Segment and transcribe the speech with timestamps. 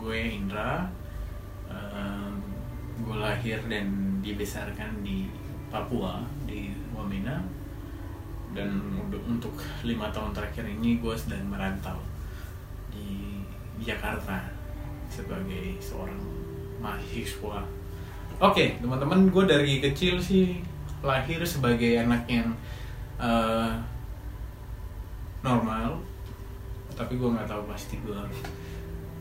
[0.00, 0.88] gue Indra.
[1.70, 2.40] Um,
[3.00, 5.30] gue lahir dan dibesarkan di
[5.70, 7.40] Papua di Wamena
[8.50, 8.82] dan
[9.30, 9.54] untuk,
[9.86, 12.02] lima tahun terakhir ini gue sedang merantau
[12.90, 13.38] di
[13.78, 14.50] Jakarta
[15.06, 16.18] sebagai seorang
[16.82, 17.62] mahasiswa.
[18.42, 20.58] Oke, teman-teman, gue dari kecil sih
[21.00, 22.50] lahir sebagai anak yang
[23.22, 23.72] eh,
[25.46, 26.02] normal,
[26.98, 28.20] tapi gue nggak tahu pasti gue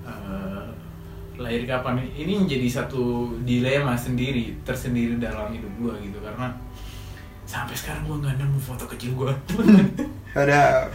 [0.09, 0.67] eh,
[1.39, 2.03] lahir kapan.
[2.03, 6.51] Ini menjadi satu dilema sendiri, tersendiri dalam hidup gue gitu karena
[7.49, 9.33] sampai sekarang gue nggak nemu foto kecil gue.
[10.39, 10.89] Ada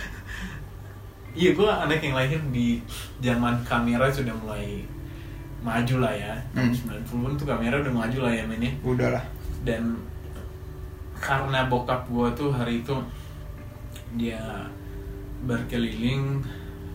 [1.34, 2.78] Iya, gue anak yang lahir di
[3.18, 4.86] zaman kamera sudah mulai
[5.66, 6.34] maju lah ya.
[6.54, 6.70] Hmm.
[6.70, 8.70] Tahun 90-an tuh kamera udah maju lah ya mainnya.
[8.86, 9.24] udahlah.
[9.66, 9.98] Dan
[11.18, 12.94] karena bokap gue tuh hari itu
[14.14, 14.70] dia
[15.42, 16.38] berkeliling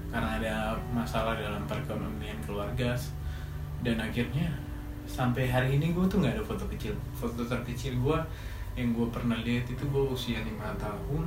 [0.10, 0.56] karena ada
[0.90, 2.98] masalah dalam perekonomian keluarga.
[3.80, 4.50] Dan akhirnya
[5.06, 6.94] sampai hari ini gue tuh nggak ada foto kecil.
[7.14, 8.18] Foto terkecil gue
[8.78, 11.26] yang gue pernah lihat itu gue usia lima tahun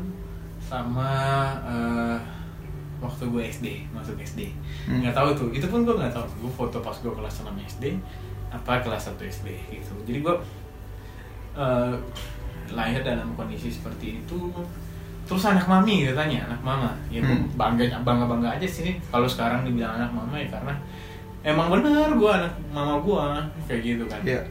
[0.62, 1.10] sama
[1.66, 2.18] eh,
[3.02, 4.54] waktu gue SD masuk SD
[4.86, 4.98] Hmm.
[5.02, 6.26] nggak tahu tuh itu pun gue nggak tahu.
[6.46, 7.84] Gue foto pas gue kelas 6 SD
[8.50, 9.92] apa kelas 1 SD gitu.
[10.06, 10.34] Jadi gue
[11.56, 11.94] eh,
[12.72, 14.38] lahir dalam kondisi seperti itu
[15.32, 17.48] terus anak mami katanya anak mama ya Hmm.
[17.56, 20.74] bangga bangga bangga aja sih kalau sekarang dibilang anak mama ya karena
[21.40, 23.24] emang bener gue anak mama gue
[23.66, 24.44] kayak gitu kan Iya.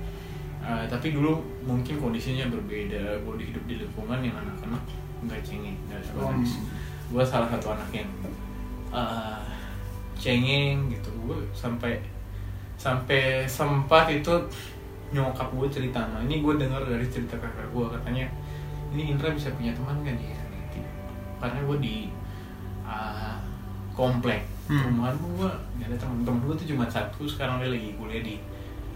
[0.61, 4.81] Eh, tapi dulu mungkin kondisinya berbeda gue hidup di lingkungan yang anak-anak
[5.21, 6.33] nggak cengeng nggak Hmm.
[6.41, 6.57] nangis
[7.07, 8.09] gue salah satu anak yang
[8.89, 9.45] eh,
[10.17, 11.97] cengeng gitu gue sampai
[12.75, 14.33] sampai sempat itu
[15.11, 18.25] nyokap gue cerita nah ini gue dengar dari cerita kakak gue katanya
[18.91, 20.33] ini Indra bisa punya teman gak nih
[21.41, 21.97] karena gue di
[22.85, 23.35] eh,
[23.97, 24.45] komplek.
[24.71, 25.03] Hmm.
[25.03, 25.49] gue
[25.83, 28.35] gak ada teman teman gue tuh cuma satu sekarang dia lagi kuliah di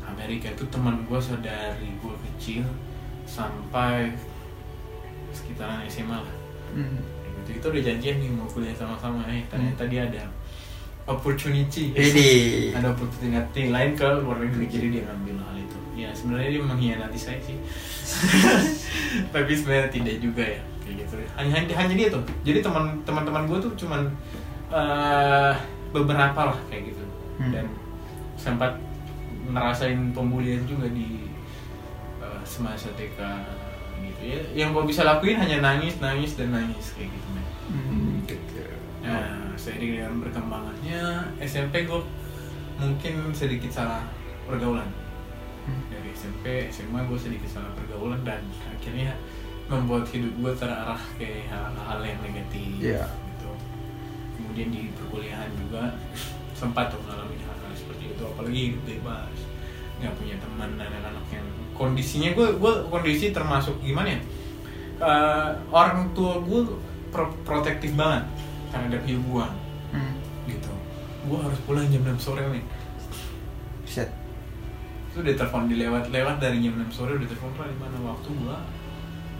[0.06, 0.54] Amerika.
[0.54, 2.64] Itu teman gue saudari gue kecil
[3.26, 4.14] sampai
[5.36, 6.36] sekitaran SMA lah.
[6.72, 7.02] Hmm.
[7.44, 7.60] Gitu.
[7.60, 9.26] Itu udah janjian nih mau kuliah sama-sama.
[9.28, 10.23] Eh ternyata dia ada
[11.10, 11.92] opportunity.
[11.92, 12.32] Ini.
[12.78, 14.66] ada opportunity lain ke luar negeri.
[14.72, 15.78] Jadi dia ngambil hal itu.
[16.00, 17.55] Ya sebenarnya dia mengkhianati saya sih
[19.33, 20.61] tapi sebenarnya tidak juga ya.
[20.86, 21.14] Kayak gitu.
[21.37, 22.23] Hanya hanya, hanya dia tuh.
[22.45, 24.02] Jadi teman teman-teman gue tuh cuman
[24.70, 25.53] eh,
[25.92, 27.03] beberapa lah kayak gitu.
[27.36, 27.52] Hmm.
[27.52, 27.67] dan
[28.39, 28.80] sempat
[29.52, 31.27] ngerasain pembulian juga di
[32.23, 33.20] eh, semasa TK
[34.04, 34.42] gitu ya.
[34.65, 37.45] Yang gue bisa lakuin hanya nangis nangis dan nangis kayak gitu men.
[37.65, 38.61] Hmm, gitu.
[39.05, 41.02] Nah, seiring dengan berkembangannya
[41.42, 42.02] SMP gue
[42.80, 44.04] mungkin sedikit salah
[44.45, 44.87] pergaulan.
[45.65, 49.17] Dari SMP, SMA gue sedikit salah pergaulan dan akhirnya
[49.65, 52.70] membuat hidup gue terarah ke hal-hal yang negatif.
[52.77, 53.05] Iya.
[53.08, 53.49] Gitu.
[54.36, 55.98] Kemudian di perkuliahan juga
[56.54, 59.33] sempat tuh ngalamin hal-hal seperti itu, apalagi bebas,
[59.98, 64.20] nggak punya teman dan anak-anak yang kondisinya gue gue kondisi termasuk gimana ya?
[64.95, 66.61] Eh, orang tua gue
[67.09, 68.23] pro- protektif banget
[68.71, 69.48] terhadap hidup gue
[69.92, 70.14] Hmm.
[70.45, 70.71] gitu
[71.25, 72.64] gue harus pulang jam 6 sore nih.
[75.15, 78.58] Itu udah telepon dilewat lewat dari jam 6 sore udah telepon di mana waktu gue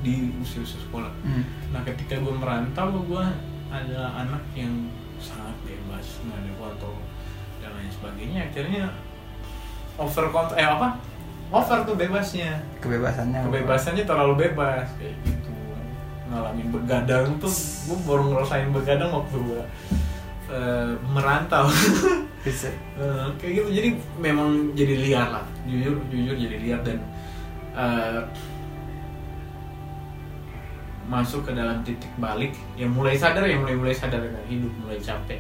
[0.08, 1.12] di usia usia sekolah.
[1.20, 1.44] Hmm.
[1.76, 3.26] nah ketika gue merantau gue
[3.68, 4.72] adalah anak yang
[5.20, 6.96] sangat bebas nggak ada foto
[7.60, 8.40] dan lain sebagainya.
[8.48, 8.84] Akhirnya
[10.00, 10.96] over eh apa?
[11.52, 12.56] Over tuh bebasnya.
[12.80, 13.44] Kebebasannya.
[13.44, 15.52] kebebasannya terlalu bebas kayak gitu.
[16.32, 17.52] Ngalamin begadang tuh
[17.92, 19.64] gue baru ngerasain begadang waktu gue
[20.56, 21.68] eh, merantau
[22.46, 22.70] Bisa.
[22.96, 23.90] Eh, kayak gitu jadi
[24.22, 27.02] memang jadi liar lah jujur jujur jadi liar dan
[27.74, 28.22] eh,
[31.06, 34.98] masuk ke dalam titik balik yang mulai sadar yang mulai mulai sadar dengan hidup mulai
[34.98, 35.38] capek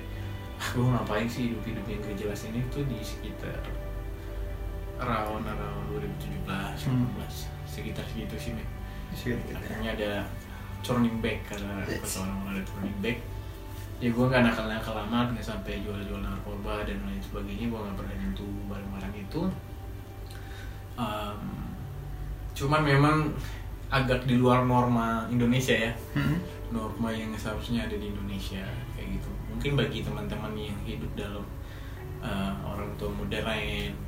[0.57, 3.57] ah, gue ngapain sih hidup hidup yang gak jelas ini tuh di sekitar
[4.97, 6.45] around around 2017
[6.85, 7.05] Hmm.
[7.17, 8.53] 2018 sekitar segitu sih
[9.15, 9.31] Gitu.
[9.53, 10.11] akhirnya ada
[10.81, 12.03] turning back karena Yes.
[12.03, 13.17] kata orang ada turning back
[13.95, 17.79] ya gue nggak nakal nakal lama nggak sampai jual jual narkoba dan lain sebagainya gue
[17.79, 19.41] nggak pernah nyentuh barang barang itu.
[20.95, 21.39] Em,
[22.55, 23.17] cuman memang
[23.91, 25.93] agak di luar norma Indonesia ya.
[26.15, 26.39] Hmm.
[26.65, 28.65] norma yang seharusnya ada di Indonesia
[28.97, 29.29] kayak gitu.
[29.53, 31.45] Mungkin bagi teman-teman yang hidup dalam
[32.19, 33.45] uh, orang tua modern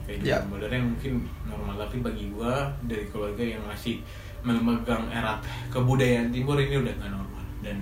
[0.03, 0.41] kayak Ya.
[0.41, 1.13] gitu modern mungkin
[1.45, 1.77] normal.
[1.85, 4.01] Tapi bagi gua dari keluarga yang masih
[4.41, 7.45] memegang erat kebudayaan timur ini udah nggak normal.
[7.61, 7.77] Dan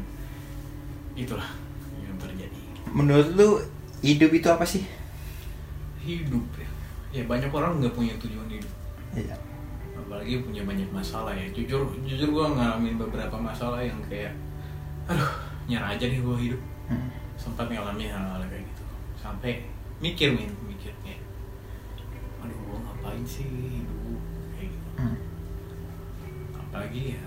[1.16, 1.48] itulah
[2.96, 3.50] Menurut lu
[4.00, 4.84] hidup itu apa sih?
[6.06, 6.70] hidup ya
[7.10, 8.70] ya banyak orang nggak punya tujuan hidup
[9.18, 9.34] Iya.
[9.98, 14.30] apalagi punya banyak masalah ya jujur jujur gue ngalamin beberapa masalah yang kayak
[15.10, 15.26] aduh
[15.66, 17.10] nyerah aja nih gue hidup Hmm.
[17.34, 18.84] sempat ngalamin hal-hal kayak gitu
[19.18, 19.66] sampai
[19.98, 21.18] mikir min mikir kayak
[23.26, 23.50] sih
[23.82, 24.22] hidup
[24.54, 25.18] kayak gitu Hmm.
[26.54, 27.24] apalagi ya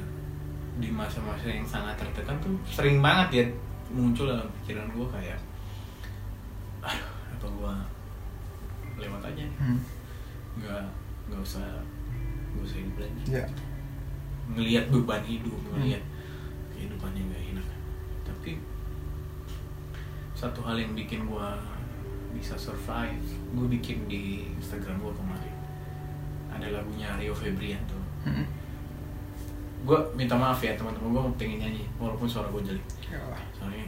[0.79, 3.45] di masa-masa yang sangat tertekan tuh sering banget ya
[3.91, 5.39] muncul dalam pikiran gue kayak
[6.81, 7.75] aduh apa gue
[8.99, 9.79] lewat aja Hmm.
[10.57, 10.85] nggak
[11.27, 11.65] nggak usah
[12.51, 13.45] nggak usah hidup lagi Ya.
[14.49, 16.03] ngelihat beban hidup ngelihat
[16.73, 17.69] kehidupannya nggak enak
[18.23, 18.59] tapi
[20.33, 21.49] satu hal yang bikin gue
[22.31, 24.23] bisa survive gue bikin di
[24.53, 25.55] Instagram gue kemarin
[26.49, 28.45] ada lagunya Rio Febrian tuh Hmm.
[29.81, 33.23] gue minta maaf ya teman-teman gue pengen nyanyi walaupun suara gue jelek Ya.
[33.53, 33.87] soalnya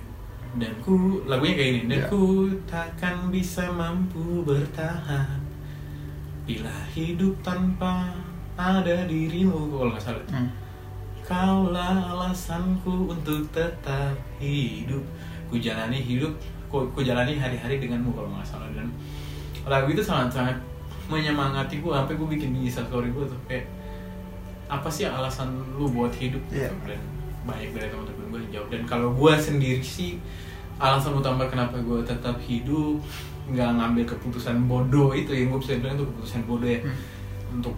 [0.56, 2.06] dan ku lagunya kayak gini dan Ya.
[2.08, 2.22] ku
[2.66, 5.38] takkan bisa mampu bertahan
[6.42, 8.10] bila hidup tanpa
[8.58, 10.50] ada dirimu kalau nggak salah Hmm.
[11.22, 15.04] kaulah alasanku untuk tetap hidup
[15.46, 16.34] ku jalani hidup
[16.66, 18.90] ku, ku jalani hari-hari denganmu kalau nggak salah dan
[19.62, 20.58] lagu itu sangat-sangat
[21.06, 23.66] menyemangati gue sampai gue bikin di story gue tuh kayak
[24.66, 26.70] apa sih alasan lu buat hidup Iya.
[26.70, 26.94] gitu.
[27.40, 30.20] Banyak dari teman-teman gue yang jawab dan kalau gue sendiri sih
[30.76, 33.00] alasan utama kenapa gue tetap hidup
[33.48, 36.96] nggak ngambil keputusan bodoh itu yang gue bisa bilang itu keputusan bodoh ya Hmm.
[37.58, 37.74] untuk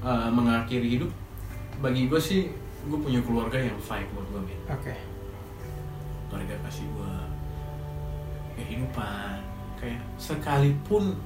[0.00, 1.10] uh, mengakhiri hidup
[1.78, 2.48] bagi gue sih
[2.82, 4.94] gue punya keluarga yang fight buat gue men Oke.
[6.26, 7.12] keluarga kasih gue
[8.56, 9.36] kehidupan
[9.76, 11.16] kayak sekalipun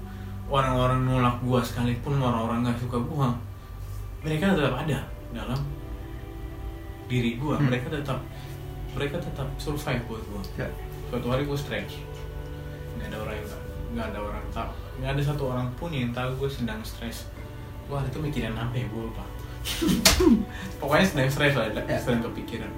[0.46, 3.29] orang-orang nolak gue sekalipun orang-orang nggak suka gue
[4.22, 4.99] mereka tetap ada
[5.31, 5.61] dalam
[7.06, 7.67] diri gue Hmm.
[7.67, 8.19] mereka tetap
[8.93, 10.69] mereka tetap survive buat gue Ya.
[11.06, 11.93] suatu hari gue stres
[12.97, 13.49] nggak ada orang yang
[13.87, 14.70] nggak ada orang tahu.
[14.97, 17.29] Nggak ada satu orang pun yang tahu gue sedang stres
[17.87, 19.25] wah itu mikirin apa ya gue lupa.
[20.81, 21.97] Pokoknya sedang stres lah Ya.
[21.97, 22.70] sedang kepikiran.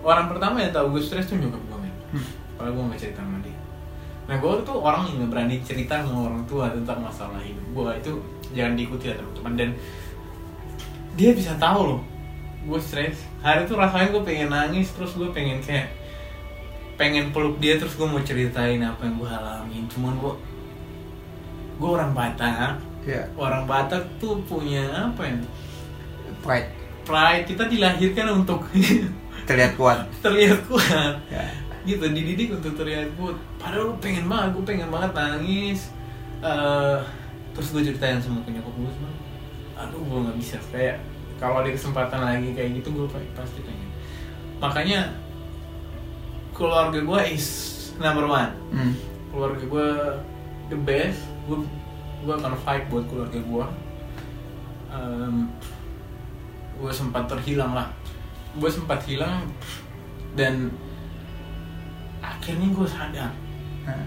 [0.00, 1.94] Orang pertama yang tahu gue stres tuh nyokap gue men.
[2.12, 2.26] Hmm.
[2.54, 3.58] kalau gue nggak cerita sama dia.
[4.24, 8.10] Nah gue tuh orang yang berani cerita sama orang tua tentang masalah hidup gue itu
[8.52, 9.52] jangan diikuti ya teman-teman.
[9.54, 9.70] Dan
[11.14, 12.00] dia bisa tahu loh
[12.64, 15.92] gue stres hari itu rasanya gue pengen nangis terus gue pengen kayak
[16.94, 19.84] pengen peluk dia terus gue mau ceritain apa yang gue alamin.
[19.90, 20.34] Cuman gue
[21.74, 23.28] gue orang Batak Ya.
[23.36, 24.80] orang Batak tuh punya
[25.10, 25.36] apa ya?
[26.40, 26.70] Pride.
[27.04, 27.44] pride.
[27.44, 28.64] Kita dilahirkan untuk
[29.48, 30.08] Terlihat kuat.
[30.24, 31.20] terlihat kuat.
[31.28, 31.44] Ya.
[31.84, 33.36] gitu dididik untuk terlihat kuat.
[33.60, 35.92] Padahal gue pengen banget gue pengen banget nangis.
[36.40, 36.98] Eh,
[37.52, 39.12] terus gue ceritain sama nyokap gue cuman
[39.74, 40.56] aduh gue nggak bisa.
[40.72, 40.96] Kayak
[41.44, 43.06] kalau ada kesempatan lagi kayak gitu gue
[43.36, 43.90] pasti pengen.
[44.64, 45.12] Makanya
[46.56, 47.46] keluarga gue is
[48.00, 48.52] number one.
[48.72, 48.94] Hmm.
[49.28, 49.88] keluarga gue
[50.72, 51.20] the best.
[51.44, 51.60] Gue
[52.24, 53.66] gue akan fight buat keluarga gue
[56.80, 57.88] gue sempat terhilang lah.
[58.56, 59.50] Gue sempat hilang
[60.38, 60.72] dan
[62.24, 63.32] akhirnya gue sadar.
[63.84, 64.06] Nah.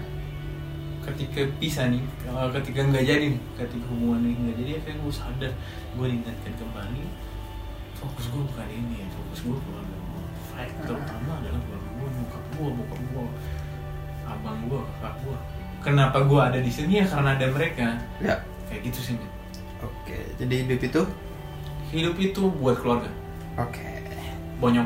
[1.08, 5.12] Ketika pisah nih eh, ketika nggak jadi nih ketika hubungan ini nggak jadi akhirnya gue
[5.12, 5.52] sadar
[5.94, 7.02] gue diingatkan kembali
[7.94, 12.44] fokus gue bukan ini ya fokus gue keluarga gue fight terutama adalah keluarga gue bokap
[12.52, 13.24] gue bokap gue
[14.24, 15.36] abang gue kakak gue
[15.80, 17.86] kenapa gue ada di sini ya karena ada mereka
[18.18, 18.34] Ya.
[18.68, 19.30] kayak gitu sih men.
[19.78, 20.18] Oke.
[20.36, 21.02] Jadi hidup itu
[21.88, 23.08] hidup itu buat keluarga
[23.56, 23.80] oke.
[24.58, 24.84] bonyok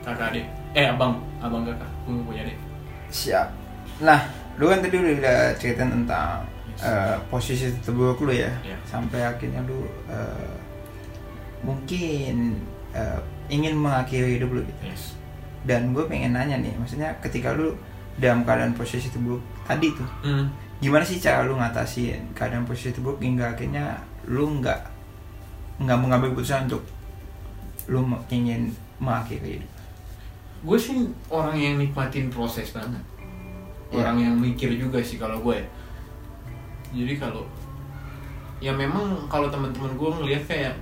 [0.00, 2.58] kakak adik eh abang abang kakak gue punya adik
[3.10, 3.50] Siap.
[4.00, 4.22] Nah,
[4.60, 6.86] lu kan tadi udah cerita tentang Yes.
[6.86, 8.76] eh, posisi terburuk lu ya, Iya.
[8.84, 10.54] sampai akhirnya lu eh,
[11.60, 12.56] mungkin
[12.92, 14.82] eh, ingin mengakhiri hidup lu gitu.
[14.84, 15.12] yes
[15.60, 17.76] Dan gue pengen nanya nih, maksudnya ketika lu
[18.16, 20.46] dalam keadaan posisi terburuk tadi tuh, hmm.
[20.80, 24.80] gimana sih cara lu ngatasin keadaan posisi terburuk hingga akhirnya lu nggak
[25.84, 26.84] nggak mengambil keputusan untuk
[27.88, 29.70] lu ingin mengakhiri hidup?
[30.60, 30.96] gue sih
[31.32, 33.00] orang yang nikmatin proses banget
[33.90, 33.96] Iya.
[34.00, 35.66] orang yang mikir juga sih kalau gue ya.
[36.92, 37.42] jadi kalau
[38.58, 40.74] ya memang kalau teman-teman gue ngelihat kayak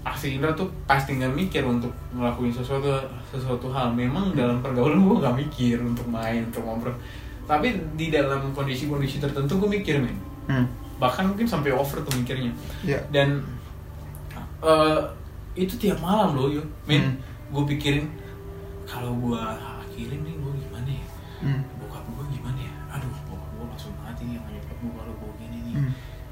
[0.00, 2.88] Aksi Indra tuh pasti nggak mikir untuk ngelakuin sesuatu
[3.26, 6.96] sesuatu hal memang dalam pergaulan gue nggak mikir untuk main untuk ngobrol
[7.44, 10.66] tapi di dalam kondisi-kondisi tertentu gue mikir men Hmm.
[10.96, 12.50] bahkan mungkin sampai over tuh mikirnya
[12.82, 12.98] Ya.
[13.08, 13.44] dan
[14.60, 15.00] eh,
[15.54, 17.14] itu tiap malam loh yuk men Hmm.
[17.52, 18.06] gue pikirin
[18.84, 21.04] kalau gue akhirin nih gue gimana ya
[21.40, 21.60] Hmm.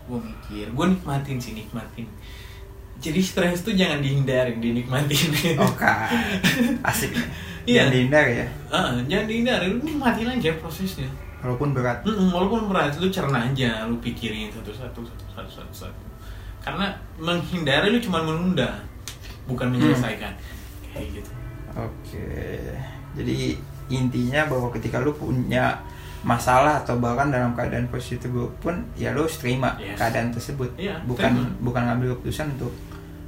[0.09, 2.09] Gue mikir gue nikmatin sih nikmatin.
[2.99, 5.31] Jadi stres tuh jangan dihindarin dinikmatin.
[5.62, 5.87] Oke,
[6.91, 7.15] asik.
[7.62, 7.85] Iya.
[7.87, 11.07] Jangan dihindari ya, Ah, jangan dihindarin lu nikmatin aja prosesnya.
[11.38, 12.03] Walaupun berat.
[12.03, 16.05] Mm-mm, walaupun berat lu cerna aja lu pikirin satu-satu satu-satu satu-satu
[16.59, 18.83] karena menghindari lu cuma menunda
[19.47, 20.35] bukan menyelesaikan.
[20.91, 21.31] Kayak gitu.
[21.79, 22.27] Oke,
[23.15, 23.55] jadi
[23.88, 25.79] intinya bahwa ketika lu punya
[26.21, 29.95] masalah atau bahkan dalam keadaan posisi terburuk pun ya harus terima Yes.
[29.95, 31.55] keadaan tersebut Iya, bukan terima.
[31.61, 32.73] bukan ngambil keputusan untuk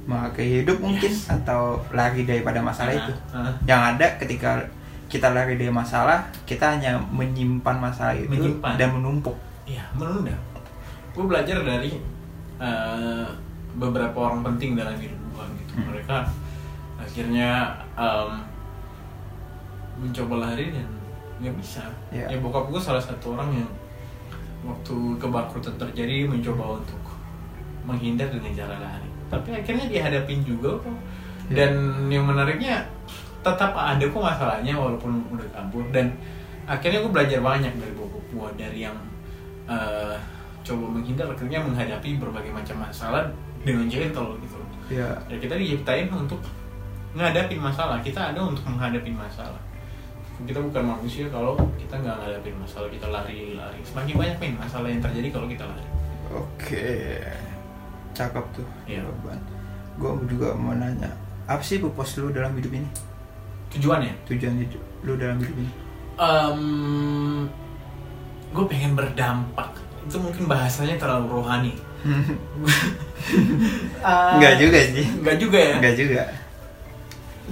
[0.03, 1.29] mengakhiri hidup mungkin Yes.
[1.29, 3.53] atau lari daripada masalah Nah, itu nah.
[3.63, 4.59] yang ada ketika
[5.07, 8.75] kita lari dari masalah kita hanya menyimpan masalah itu Menyimpan.
[8.75, 10.35] dan menumpuk Iya, menunda.
[11.11, 11.95] Gue belajar dari
[12.57, 13.27] eh,
[13.73, 15.71] beberapa orang penting dalam hidup gue gitu.
[15.73, 15.85] Hmm.
[15.87, 16.17] Mereka
[16.97, 17.49] akhirnya
[17.93, 18.31] em,
[19.97, 20.87] mencoba lari dan
[21.41, 21.83] nggak bisa.
[22.13, 22.25] Iya.
[22.31, 23.71] Ya bokap gue salah satu orang yang
[24.61, 27.01] waktu kebangkrutan terjadi mencoba untuk
[27.83, 29.09] menghindar dengan cara lari.
[29.27, 30.93] Tapi akhirnya dihadapin juga kok.
[31.49, 31.55] Iya.
[31.57, 31.71] Dan
[32.13, 32.85] yang menariknya
[33.41, 36.13] tetap ada kok masalahnya walaupun udah kabur dan
[36.69, 38.97] akhirnya gue belajar banyak dari bokap gue dari yang
[39.65, 40.15] eh,
[40.61, 43.25] coba menghindar akhirnya menghadapi berbagai macam masalah
[43.65, 44.57] dengan gentle gitu
[44.93, 46.37] ya ya kita diciptain untuk
[47.17, 49.57] ngadapin masalah kita ada untuk menghadapi masalah
[50.41, 53.79] kita bukan manusia kalau kita nggak ngadapin masalah kita lari lari.
[53.83, 55.85] Semakin banyak nih masalah yang terjadi kalau kita lari.
[56.31, 57.19] Oke.
[58.11, 59.03] Cakep tuh Iya.
[59.03, 59.39] jawaban.
[59.95, 61.11] Gue juga mau nanya
[61.45, 62.87] apa sih purpose lu dalam hidup ini?
[63.71, 64.13] Tujuannya?
[64.27, 65.71] Tujuan hidup lu dalam hidup ini.
[68.51, 69.71] Gue pengen berdampak.
[70.03, 71.73] Itu mungkin bahasanya terlalu rohani.
[74.35, 75.05] Enggak juga sih.
[75.05, 75.75] Enggak juga ya?
[75.77, 76.21] Enggak juga.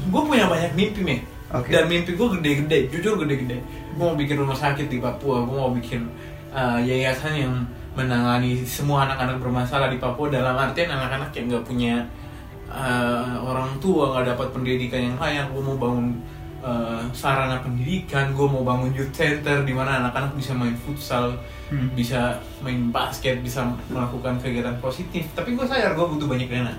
[0.10, 1.19] Gue punya banyak mimpi nih
[1.50, 1.74] Oke.
[1.74, 3.58] dan mimpi gue gede-gede jujur gede-gede.
[3.98, 6.06] Gue mau bikin rumah sakit di Papua gue mau bikin
[6.53, 7.53] uh, yayasan yang
[7.98, 11.96] menangani semua anak-anak bermasalah di Papua dalam artian anak-anak yang nggak punya
[12.70, 15.50] uh, orang tua nggak dapat pendidikan yang layak.
[15.50, 16.22] Gue mau bangun
[16.62, 21.34] uh, sarana pendidikan gue mau bangun youth center di mana anak-anak bisa main futsal
[21.70, 21.94] Hmm.
[21.94, 22.34] bisa
[22.65, 23.62] main basket bisa
[23.94, 25.29] melakukan kegiatan positif.
[25.38, 26.74] Tapi gue sadar gue butuh banyak dana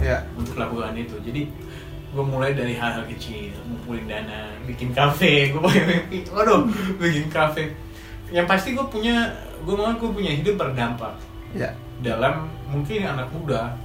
[0.00, 0.24] ya.
[0.40, 1.20] untuk lakukan itu.
[1.20, 1.52] Jadi
[2.12, 6.68] gue mulai dari hal-hal kecil ngumpulin dana bikin kafe gue punya mimpi waduh
[7.00, 7.72] bikin kafe.
[8.28, 9.32] Yang pasti gue punya
[9.64, 11.16] gue mau gue punya hidup berdampak.
[11.56, 11.72] Ya.
[12.04, 13.76] Dalam mungkin anak muda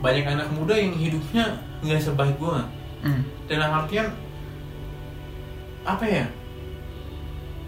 [0.00, 2.60] banyak anak muda yang hidupnya nggak sebaik gue
[2.96, 3.22] Hmm.
[3.46, 4.08] dalam artian
[5.84, 6.26] apa ya?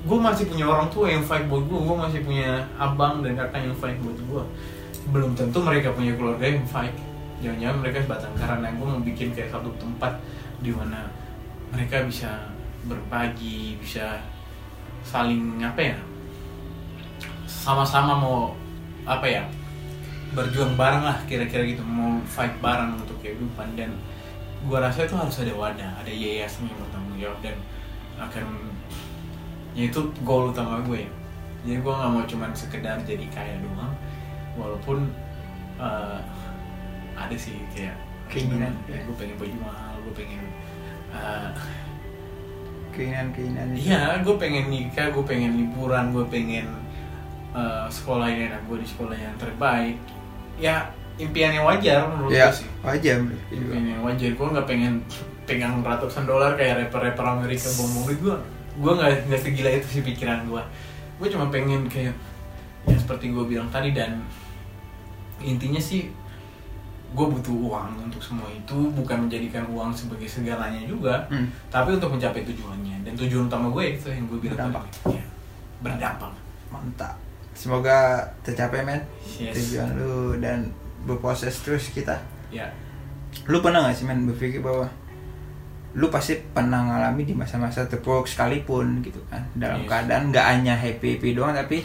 [0.09, 3.61] Gue masih punya orang tua yang fight buat gue gue masih punya abang dan kakak
[3.61, 4.43] yang fight buat gue
[5.09, 6.93] belum tentu mereka punya keluarga yang fight
[7.39, 10.19] jangan-jangan mereka sebatang karena gue mau bikin kayak satu tempat
[10.59, 11.07] di mana
[11.71, 12.51] mereka bisa
[12.89, 14.19] berbagi bisa
[15.05, 15.97] saling apa ya
[17.49, 18.39] sama-sama mau
[19.09, 19.43] apa ya
[20.37, 21.81] berjuang bareng lah kira-kira gitu.
[21.85, 23.97] Mau fight bareng untuk kehidupan dan
[24.69, 27.57] gua rasa itu harus ada wadah ada yayasan yang bertanggung jawab dan
[28.19, 28.45] akan
[29.73, 31.11] ya itu goal utama gue ya.
[31.65, 33.95] Jadi gua nggak mau cuman sekedar jadi kaya doang.
[34.59, 35.09] Walaupun
[35.81, 36.19] eh,
[37.27, 37.97] ada sih kayak
[38.29, 38.77] Keinginan.
[38.85, 40.45] ya, gue pengen baju mahal gue pengen
[41.17, 41.51] eh,
[42.93, 43.89] keinginan-keinginan itu.
[43.89, 46.67] Iya, gue pengen nikah, gue pengen liburan, gue pengen
[47.55, 49.97] uh, sekolahin anak gue di sekolah yang terbaik.
[50.59, 52.69] Ya impian yang wajar menurut ya gue sih.
[52.83, 53.23] wajar.
[53.55, 54.31] Impian yang wajar.
[54.35, 55.07] Gue nggak pengen
[55.47, 58.37] pegang ratusan dolar kayak rapper-rapper Amerika bombong duit gue.
[58.83, 60.63] Gue nggak nggak segila itu sih pikiran gue.
[61.23, 62.15] Gue cuma pengen kayak
[62.89, 64.27] ya seperti gue bilang tadi dan
[65.39, 66.11] intinya sih
[67.09, 71.49] gue butuh uang untuk semua itu bukan menjadikan uang sebagai segalanya juga Hmm.
[71.67, 74.85] tapi untuk mencapai tujuannya dan tujuan utama gue itu yang gue bilang Berdampak.
[74.85, 74.99] tadi.
[75.11, 75.25] Iya,
[75.79, 76.33] berdampak
[76.69, 77.15] mantap
[77.53, 77.97] semoga
[78.41, 79.01] tercapai men
[79.33, 79.57] Yes.
[79.57, 80.69] tujuan lu dan
[81.01, 82.69] berproses terus kita ya
[83.45, 84.85] lu pernah gak sih men berpikir bahwa
[85.95, 89.89] lu pasti pernah ngalami di masa-masa terpuruk sekalipun gitu kan dalam Yes.
[89.89, 91.81] keadaan nggak hanya happy happy doang tapi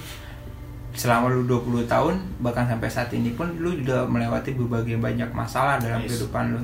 [0.93, 5.81] selama lu 20 tahun bahkan sampai saat ini pun lu juga melewati berbagai banyak masalah
[5.81, 6.13] dalam Yes.
[6.13, 6.61] kehidupan lu.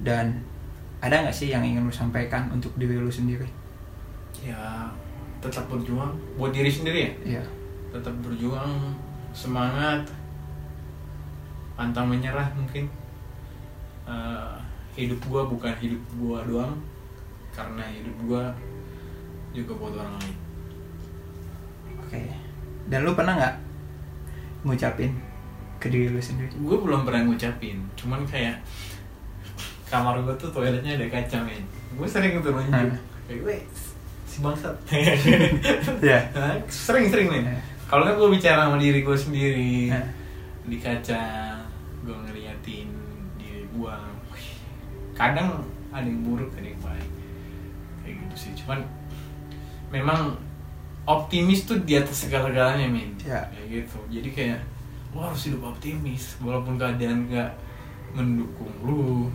[0.00, 0.44] Dan
[1.00, 3.48] ada nggak sih yang ingin lu sampaikan untuk diri lu sendiri?
[4.40, 4.88] Ya
[5.40, 7.12] tetap berjuang buat diri sendiri ya?
[7.40, 7.44] Iya.
[7.90, 8.92] Tetap berjuang
[9.32, 10.04] semangat
[11.72, 12.84] pantang menyerah mungkin.
[14.04, 14.52] Eh,
[15.00, 16.76] hidup gue bukan hidup gue doang
[17.50, 18.42] karena hidup gue
[19.54, 20.36] juga buat orang lain.
[22.04, 22.20] Oke
[22.90, 23.54] dan lu pernah nggak
[24.62, 25.14] ngucapin
[25.78, 26.50] ke diri lu sendiri?
[26.52, 28.58] Gue belum pernah ngucapin cuman kayak
[29.86, 32.70] kamar gue tuh toiletnya ada kaca men gue sering itu nunjuk.
[32.70, 32.94] Hmm.
[33.24, 33.56] kayak gue
[34.24, 34.74] si bangsat.
[36.04, 36.18] Ya
[36.66, 37.58] sering sering nih Ya.
[37.88, 40.02] kalau kan gue bicara sama diri gue sendiri Ya.
[40.62, 41.22] di kaca
[42.00, 42.86] gue ngeliatin
[43.34, 43.94] diri gue
[45.12, 47.10] kadang ada yang buruk ada yang baik.
[48.00, 48.52] Kayak gitu sih.
[48.56, 48.78] Cuman
[49.90, 50.38] memang
[51.10, 53.18] optimis tuh di atas segala-galanya min.
[53.26, 53.42] Ya.
[53.50, 53.98] kayak gitu.
[54.06, 54.60] Jadi kayak
[55.10, 57.50] lo harus hidup optimis walaupun keadaan gak
[58.14, 59.26] mendukung lu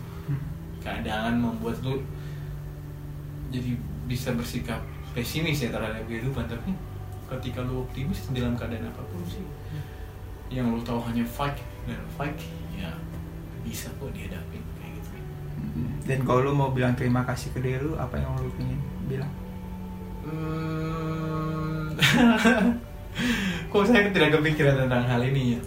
[0.84, 2.00] keadaan membuat lu
[3.52, 3.76] jadi
[4.08, 4.80] bisa bersikap
[5.12, 6.48] pesimis ya terhadap kehidupan.
[6.48, 6.72] Tapi
[7.28, 9.44] ketika lu optimis dalam keadaan apa pun sih
[10.54, 11.58] yang lu tahu hanya fight
[11.90, 12.38] dan fight
[12.78, 12.94] ya
[13.66, 15.18] bisa kok dihadapin kayak gitu
[16.06, 18.78] dan kalau lu mau bilang terima kasih ke diri lu apa yang lu ingin
[19.10, 19.34] bilang?
[20.22, 21.35] Hmm.
[23.72, 25.60] Kok saya tidak kepikiran tentang hal ini ya?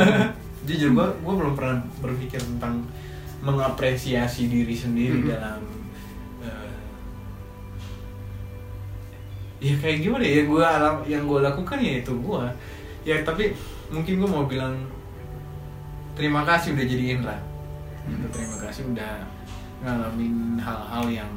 [0.66, 2.82] Jujur gua gua belum pernah berpikir tentang
[3.40, 5.28] mengapresiasi diri sendiri Mhm.
[5.28, 5.60] dalam
[6.40, 6.70] eh,
[9.60, 12.52] ya kayak gimana ya gua alam yang gua lakukan ya itu gua
[13.02, 13.52] ya tapi
[13.88, 14.76] mungkin gua mau bilang
[16.12, 17.38] terima kasih udah jadi Indra
[18.00, 18.26] Hmm.
[18.32, 19.12] terima kasih udah
[19.80, 21.30] ngalamin hal-hal yang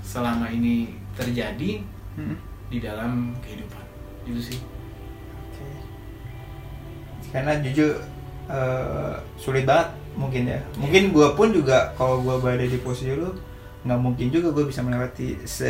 [0.00, 1.80] selama ini terjadi
[2.14, 2.34] Hmm.
[2.74, 3.84] Di dalam kehidupan.
[4.26, 4.58] Itu sih.
[7.30, 7.98] Karena jujur
[8.46, 10.60] eh, sulit banget mungkin ya.
[10.74, 13.30] Mungkin gue pun juga kalau gue berada di posisi lu
[13.84, 15.68] nggak mungkin juga gue bisa melewati se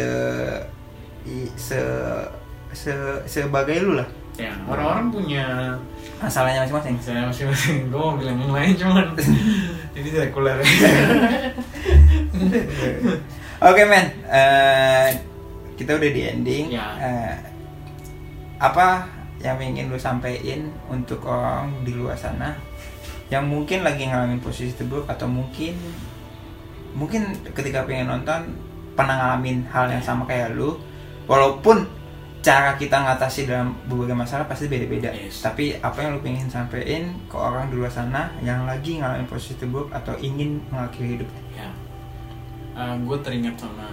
[1.24, 1.80] i- se
[2.70, 2.92] se
[3.24, 4.08] sebagai lu lah.
[4.34, 5.44] Ya orang-orang punya
[6.20, 6.94] masalahnya masing-masing.
[6.98, 7.76] misalnya masing-masing.
[7.88, 9.06] Gue mau bilang yang lain cuman
[9.96, 10.58] ini sekuler
[13.64, 15.08] Oke men, Eh,
[15.74, 16.64] kita udah di ending.
[16.74, 16.86] Ya.
[16.98, 17.36] Eh,
[18.58, 19.06] apa
[19.42, 22.56] yang ingin lu sampaikan untuk orang di luar sana
[23.28, 25.76] yang mungkin lagi ngalamin posisi terburuk atau mungkin
[26.94, 28.54] mungkin ketika pengen nonton
[28.94, 30.78] pernah ngalamin hal yang sama kayak lu,
[31.26, 31.82] walaupun
[32.44, 35.10] cara kita ngatasi dalam berbagai masalah pasti beda-beda.
[35.10, 35.42] Yes.
[35.42, 39.58] Tapi apa yang lu pengen sampaikan ke orang di luar sana yang lagi ngalamin posisi
[39.58, 41.30] terburuk atau ingin mengakhiri hidup?
[41.54, 41.70] ya
[42.74, 43.86] gue teringat sama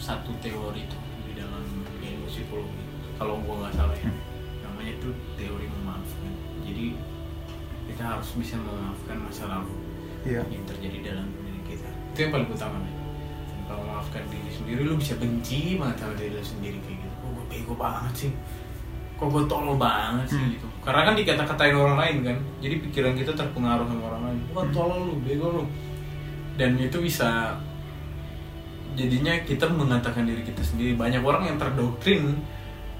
[0.00, 0.98] satu teori itu
[1.34, 1.62] di dalam
[1.98, 2.82] ilmu psikologi.
[3.14, 4.10] Kalau gue nggak salah ya.
[4.62, 6.32] Namanya itu teori memaafkan.
[6.62, 6.86] Jadi
[7.84, 9.74] kita harus bisa memaafkan masa lalu
[10.24, 10.40] Iya.
[10.46, 11.90] yang terjadi dalam diri kita.
[12.14, 12.94] Itu yang paling utama nih
[13.64, 17.14] kalau memaafkan diri sendiri lu bisa benci banget sama diri lu sendiri kayak gitu.
[17.18, 18.32] Kok gue bego banget sih.
[19.14, 20.52] Kok gue tolol banget sih Hmm.
[20.52, 20.66] gitu.
[20.80, 22.36] Karena kan dikata-katain orang lain kan.
[22.60, 24.38] Jadi pikiran kita terpengaruh sama orang lain.
[24.52, 24.72] Wah Hmm.
[24.72, 25.64] tolol lu bego lu.
[26.54, 27.58] Dan itu bisa
[28.94, 30.94] jadinya kita mengatakan diri kita sendiri.
[30.94, 32.38] Banyak orang yang terdoktrin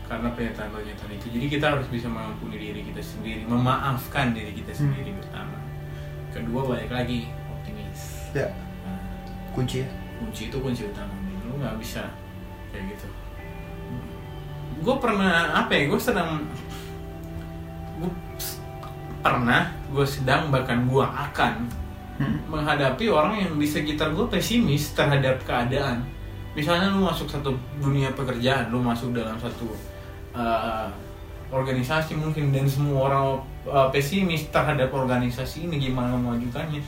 [0.04, 1.26] karena pernyataan-pernyataan itu.
[1.32, 4.80] Jadi kita harus bisa mengampuni diri kita sendiri memaafkan diri kita Hmm.
[4.90, 5.56] sendiri pertama.
[6.28, 8.00] Kedua balik lagi optimis.
[8.34, 8.50] Ya,
[8.84, 9.00] Nah,
[9.54, 9.88] kunci ya.
[10.18, 11.14] kunci itu kunci utama.
[11.46, 12.04] Lu nggak bisa
[12.68, 13.06] kayak gitu.
[14.82, 16.42] Gue pernah apa ya gue sedang
[17.96, 18.10] gue
[19.22, 21.52] pernah gue sedang bahkan gue akan
[22.14, 22.38] Hmm.
[22.46, 26.06] menghadapi orang yang di sekitar gue pesimis terhadap keadaan
[26.54, 27.50] misalnya lu masuk satu
[27.82, 29.66] dunia pekerjaan lu masuk dalam satu
[30.30, 30.86] uh,
[31.50, 33.24] organisasi mungkin dan semua orang
[33.66, 36.78] uh, pesimis terhadap organisasi ini gimana memajukannya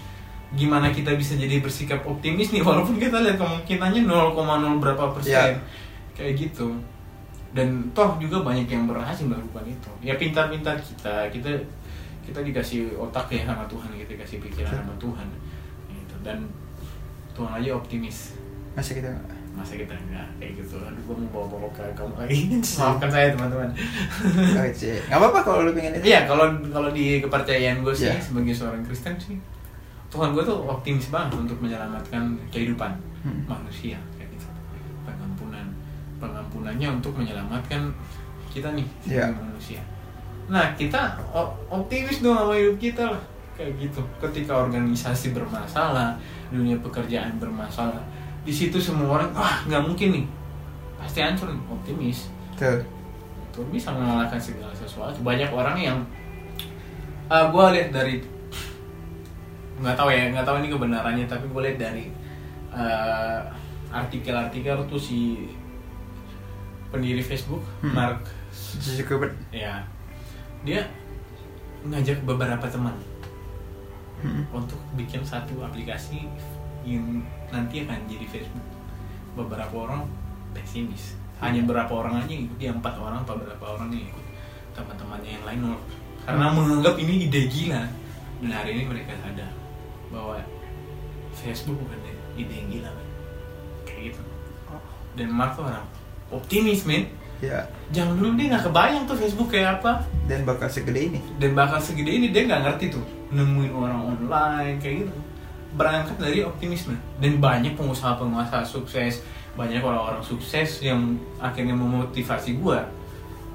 [0.55, 5.59] gimana kita bisa jadi bersikap optimis nih walaupun kita lihat kemungkinannya 0,0 berapa persen Ya.
[6.15, 6.71] kayak gitu
[7.51, 11.51] dan toh juga banyak yang berhasil melakukan itu ya pintar-pintar kita kita
[12.27, 15.27] kita dikasih otak ya sama Tuhan kita dikasih pikiran sama Tuhan
[15.89, 16.15] gitu.
[16.21, 16.43] dan
[17.33, 18.35] Tuhan aja optimis
[18.75, 19.09] Masa kita
[19.53, 22.39] masa kita enggak kayak gitu aduh gua mau bawa bawa ke kamu lagi
[22.77, 23.73] maafkan saya teman-teman
[24.53, 25.01] Oke sih.
[25.03, 26.05] Gak apa-apa kalau lu pengen itu.
[26.07, 28.21] iya kalau kalau di kepercayaan gue sih Iya.
[28.21, 29.41] sebagai seorang Kristen sih
[30.07, 32.93] Tuhan gue tuh optimis banget untuk menyelamatkan kehidupan
[33.25, 33.43] Hmm.
[33.45, 34.47] manusia kayak gitu
[35.03, 35.67] pengampunan
[36.17, 37.91] pengampunannya untuk menyelamatkan
[38.47, 39.33] kita nih Iya.
[39.33, 39.81] sebagai manusia
[40.47, 41.19] nah kita
[41.69, 43.23] optimis dong sama hidup kita lah
[43.55, 46.15] kayak gitu ketika organisasi bermasalah
[46.49, 47.99] dunia pekerjaan bermasalah
[48.47, 50.27] di situ semua orang wah nggak mungkin nih
[50.97, 52.79] pasti hancur nih." optimis Tuh.
[53.43, 55.99] itu bisa mengalahkan segala sesuatu banyak orang yang
[57.27, 58.23] ah gue lihat dari
[59.77, 62.05] nggak tahu ya nggak tahu ini kebenarannya tapi gue lihat dari
[62.71, 63.41] eh,
[63.91, 65.49] artikel-artikel tuh si
[66.87, 67.93] pendiri Facebook Hmm.
[67.93, 68.23] Mark
[68.55, 69.35] Zuckerberg.
[69.51, 69.83] ya
[70.67, 70.83] dia
[71.87, 72.99] ngajak beberapa teman
[74.17, 74.49] Hmm.
[74.49, 76.25] untuk bikin satu aplikasi
[76.83, 77.21] yang
[77.53, 78.65] nanti akan jadi Facebook.
[79.37, 80.09] Beberapa orang
[80.57, 84.27] pesimis, hanya berapa orang aja yang ikut, dia empat orang atau berapa orang yang ikut,
[84.73, 85.85] teman-temannya yang lain nolak.
[86.25, 87.83] Karena menganggap ini ide gila.
[88.41, 89.53] Dan hari ini mereka sadar
[90.09, 90.41] bahwa
[91.37, 92.01] Facebook bukan
[92.41, 92.91] ide yang gila,
[93.85, 94.23] kayak gitu.
[95.13, 95.85] Dan Mark tuh orang
[96.33, 97.13] optimis, men.
[97.41, 97.69] Ya.
[97.93, 100.03] Jangan dulu dia nggak kebayang tuh Facebook kayak apa.
[100.25, 101.21] Dan bakal segede ini.
[101.37, 103.05] dan bakal segede ini dia nggak ngerti tuh.
[103.33, 105.15] Nemuin orang online kayak gitu.
[105.77, 106.97] Berangkat dari optimisme.
[107.21, 109.21] Dan banyak pengusaha-pengusaha sukses.
[109.57, 112.85] Banyak orang-orang sukses yang akhirnya memotivasi gua.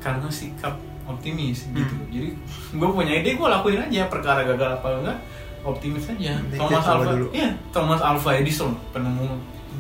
[0.01, 0.77] Karena sikap
[1.09, 1.95] optimis gitu.
[1.97, 2.07] Hmm.
[2.13, 2.29] jadi
[2.71, 4.07] gue punya ide gue lakuin aja.
[4.07, 5.17] Perkara gagal apa enggak
[5.65, 6.37] optimis aja.
[6.57, 9.27] Thomas Alva iya Thomas Alva Edison penemu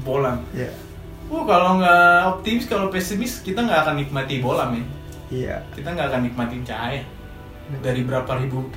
[0.05, 0.37] bola.
[0.53, 0.69] Ya.
[1.31, 4.83] Oh kalau nggak optimis kalau pesimis kita nggak akan nikmati bola men.
[5.31, 5.63] Iya.
[5.71, 7.07] Kita nggak akan nikmatin cahaya
[7.79, 8.67] dari berapa ribu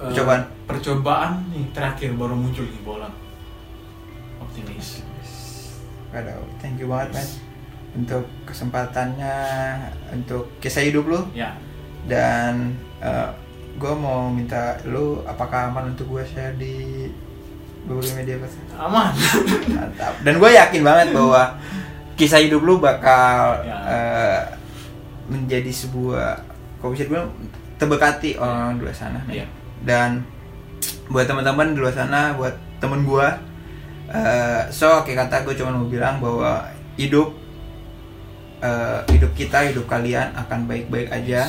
[0.00, 0.42] eh, Percobaan.
[0.64, 3.12] percobaan nih terakhir baru muncul di bola.
[4.40, 5.04] Optimis.
[6.08, 7.28] Waduh, thank you banget man
[8.00, 9.36] untuk kesempatannya
[10.16, 11.20] untuk kisah hidup lu.
[11.36, 11.52] Ya.
[12.08, 12.72] Dan
[13.78, 17.04] gue mau minta lu apakah aman untuk gue share di
[17.84, 18.48] berbagai media apa
[18.88, 19.12] aman.
[19.76, 20.12] Mantap.
[20.24, 21.42] Dan gue yakin banget bahwa
[22.18, 23.76] kisah hidup lu bakal Ya.
[23.86, 24.40] eh,
[25.28, 26.42] menjadi sebuah
[26.78, 27.30] kok bisa dibilang
[27.76, 29.20] terberkati orang di luar sana.
[29.26, 29.46] Iya.
[29.78, 30.26] dan
[31.06, 33.28] buat teman-teman di luar sana buat temen gue
[34.10, 37.30] eh, so kayak kata gue cuma mau bilang bahwa hidup
[38.58, 41.46] eh, hidup kita hidup kalian akan baik-baik aja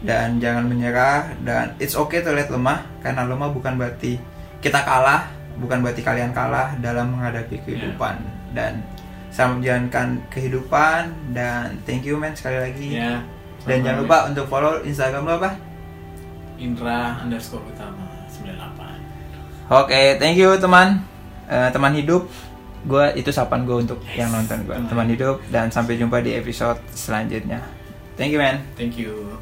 [0.00, 4.16] dan jangan menyerah dan it's okay to let lemah karena lemah bukan berarti
[4.60, 8.16] kita kalah bukan berarti kalian kalah dalam menghadapi kehidupan
[8.52, 8.80] dan
[9.34, 11.02] selamat menjalankan kehidupan
[11.34, 12.88] dan thank you man sekali lagi.
[12.94, 13.18] Ya
[13.64, 15.50] dan jangan lupa untuk follow instagram lo apa?
[16.60, 21.00] Indra underscore utama 98 oke thank you teman.
[21.44, 22.28] Eh, teman hidup.
[22.84, 25.40] Gue itu sapaan gue untuk Yes, yang nonton gue teman teman hidup.
[25.48, 27.64] dan sampai jumpa di episode selanjutnya.
[28.14, 29.34] Thank you man thank you